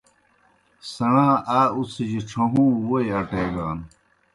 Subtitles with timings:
[0.91, 1.27] سیْݨا
[1.59, 3.79] آ اُڅِھجیْ ڇھہُوں ووئی اٹیگان۔